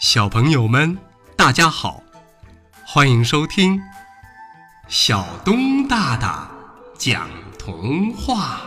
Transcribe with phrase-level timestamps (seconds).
[0.00, 0.96] 小朋友们，
[1.36, 2.00] 大家好，
[2.86, 3.80] 欢迎收听
[4.86, 6.48] 小东大大
[6.96, 7.28] 讲
[7.58, 8.60] 童话。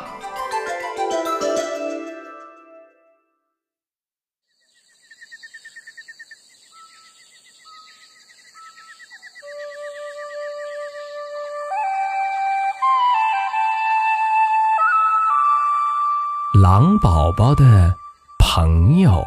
[16.61, 17.95] 狼宝宝的
[18.38, 19.25] 朋友。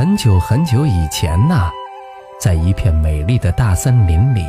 [0.00, 1.70] 很久很久以前呐，
[2.40, 4.42] 在一片美丽的大森林里，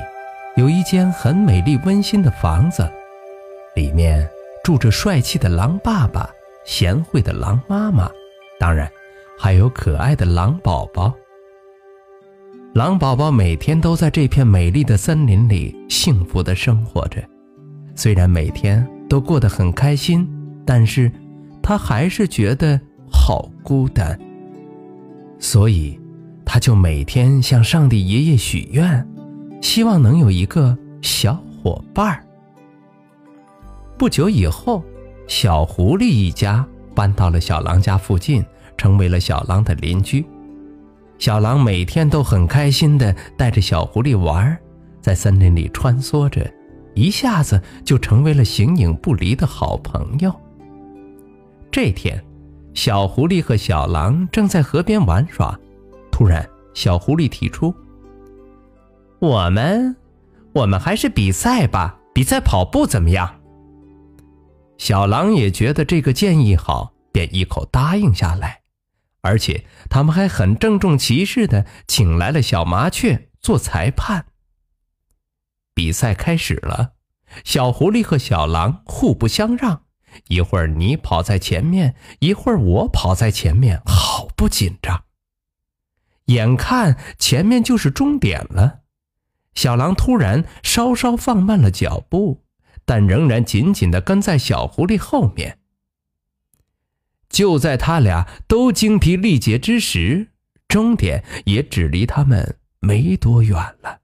[0.56, 2.90] 有一间很美丽温馨的房子，
[3.76, 4.26] 里面
[4.64, 6.30] 住着帅气的狼爸爸、
[6.64, 8.10] 贤惠的狼妈妈，
[8.62, 8.90] 当然
[9.38, 11.14] 还有可爱的狼宝宝。
[12.74, 17.22] 狼宝宝每天都在这片美丽的森林里幸福的生活着，
[17.94, 20.26] 虽然每天都过得很开心，
[20.66, 21.12] 但是
[21.62, 22.80] 他还是觉得
[23.12, 24.18] 好孤单。
[25.44, 26.00] 所以，
[26.46, 29.06] 他就每天向上帝爷爷许愿，
[29.60, 32.24] 希望能有一个小伙伴儿。
[33.98, 34.84] 不久以后，
[35.28, 38.46] 小狐狸一家搬到了小狼家附近，
[38.78, 40.24] 成为了小狼的邻居。
[41.18, 44.56] 小狼每天都很开心地带着小狐狸玩，
[45.02, 46.48] 在森林里穿梭着，
[46.94, 50.32] 一下子就成为了形影不离的好朋友。
[51.72, 52.24] 这天。
[52.74, 55.58] 小狐狸和小狼正在河边玩耍，
[56.12, 57.74] 突然，小狐狸提出
[59.20, 59.96] ：“我们，
[60.54, 63.42] 我们还是比赛吧，比赛跑步怎么样？”
[64.78, 68.62] 小狼也觉得这个建议好，便一口答应下来。
[69.22, 74.26] 而且，他们还很郑重其事地请来了小麻雀做裁判。
[75.76, 76.94] 比赛开始了，
[77.44, 79.84] 小狐狸和小狼互不相让。
[80.28, 85.04] 一会儿你跑在前面，一会儿我跑在前面，好不紧张。
[86.26, 88.82] 眼看前面就是终点了，
[89.54, 92.44] 小狼突然稍稍放慢了脚步，
[92.86, 95.60] 但仍然紧紧地跟在小狐狸后面。
[97.30, 100.32] 就在他俩都精疲力竭之时，
[100.68, 104.02] 终点也只离他们没多远了。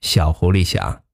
[0.00, 1.04] 小狐狸想：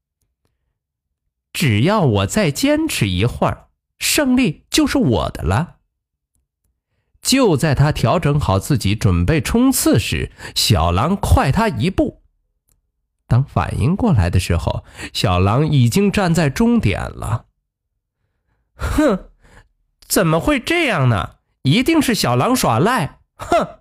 [1.53, 3.68] 只要我再坚持一会儿。
[3.99, 5.77] 胜利就是我的了。
[7.21, 12.23] 就在他调整好自己准备冲刺时，小狼快他一步。
[13.27, 17.47] 当反应过来的时候，小狼已经站在终点了。
[18.75, 19.31] 哼，
[20.01, 21.37] 怎么会这样呢？
[21.63, 23.21] 一定是小狼耍赖！
[23.35, 23.81] 哼！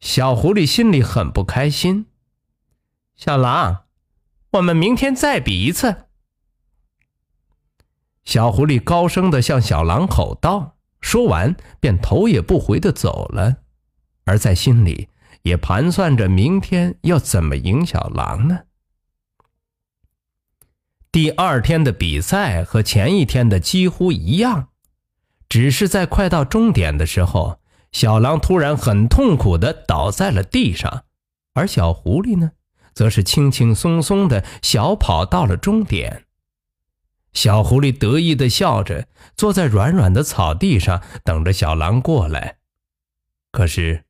[0.00, 2.06] 小狐狸心里很不开心。
[3.14, 3.84] 小狼，
[4.50, 6.05] 我们明天再比一次。
[8.26, 13.58] 小狐狸高声地向小狼吼道，说完便头也不回地走了，
[14.24, 15.08] 而在心里
[15.42, 18.64] 也盘算着明天要怎么赢小狼呢。
[21.12, 24.68] 第二天的比赛和前一天的几乎一样，
[25.48, 27.60] 只是在快到终点的时候，
[27.92, 31.04] 小狼突然很痛苦地倒在了地上，
[31.54, 32.50] 而小狐狸呢，
[32.92, 36.25] 则是轻轻松松地小跑到了终点。
[37.36, 42.56] 小狐狸得意地笑着，坐在软软的草地上，等着小狼过来。
[43.52, 44.06] 可是，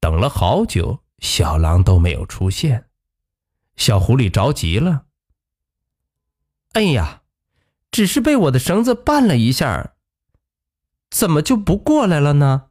[0.00, 2.86] 等了好久，小狼都没有出现。
[3.76, 5.02] 小狐狸着急了
[6.72, 7.20] ：“哎呀，
[7.90, 9.92] 只是被我的绳子绊了一下，
[11.10, 12.68] 怎么就不过来了呢？”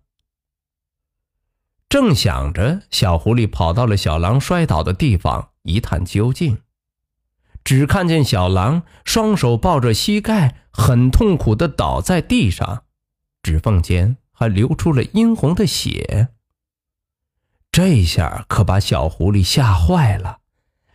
[1.88, 6.64] 正想着，小狐狸跑到了小狼摔倒的地方，一探究竟。
[7.64, 12.84] 只看见小狼双手抱着膝盖，很痛苦地倒在地上，
[13.44, 16.30] 指缝间还流出了殷红的血。
[17.72, 20.40] 这下可把小狐狸吓坏了，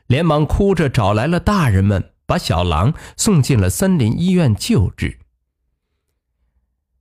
[0.08, 5.20] 连忙哭着找来了大人们，把小狼送进了森林医院救治。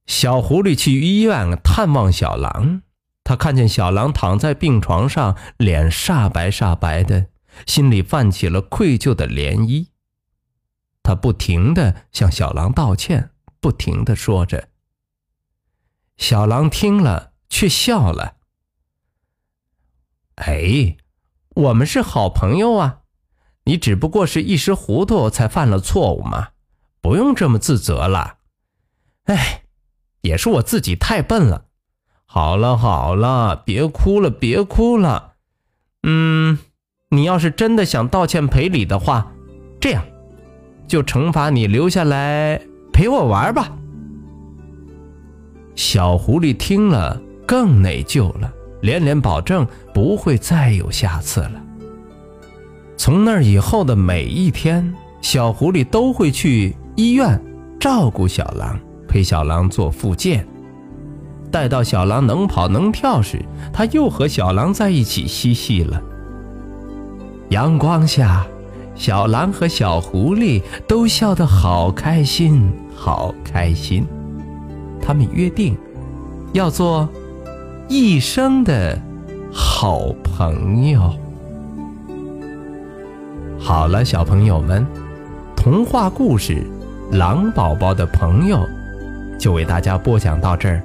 [0.05, 2.83] 小狐狸去医院探望小狼，
[3.23, 7.27] 他看见小狼躺在病床上，脸煞白煞白的。
[7.65, 9.87] 心里泛起了愧疚的涟漪，
[11.01, 14.69] 他不停地向小狼道歉，不停地说着。
[16.17, 18.37] 小狼听了却笑了
[20.35, 20.97] ：“哎，
[21.49, 23.01] 我们是好朋友啊，
[23.65, 26.49] 你只不过是一时糊涂才犯了错误嘛，
[27.01, 28.37] 不用这么自责了。
[29.25, 29.63] 哎，
[30.21, 31.67] 也是我自己太笨了。
[32.25, 35.35] 好了好了，别哭了，别哭了。
[36.03, 36.59] 嗯。”
[37.13, 39.31] 你要是真的想道歉赔礼的话，
[39.79, 40.03] 这样，
[40.87, 42.59] 就惩罚你留下来
[42.91, 43.71] 陪我玩吧。
[45.75, 48.51] 小狐狸听了，更内疚了，
[48.81, 51.61] 连连保证不会再有下次了。
[52.97, 57.39] 从那以后的每一天，小狐狸都会去医院
[57.79, 60.47] 照顾小狼，陪小狼做复健。
[61.51, 63.39] 待到小狼能跑能跳时，
[63.71, 66.01] 他又和小狼在一起嬉戏了。
[67.49, 68.45] 阳光下，
[68.95, 74.05] 小狼和小狐狸都笑得好开心，好开心。
[75.01, 75.77] 他们约定，
[76.53, 77.07] 要做
[77.87, 78.97] 一生的
[79.51, 81.13] 好朋友。
[83.59, 84.85] 好了，小朋友们，
[85.55, 86.65] 童话故事
[87.17, 88.57] 《狼宝宝的朋友》
[89.37, 90.81] 就为大家播讲到这儿，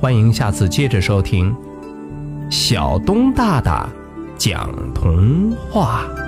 [0.00, 1.54] 欢迎下次接着收听
[2.50, 3.88] 小东大大
[4.38, 6.27] 讲童话。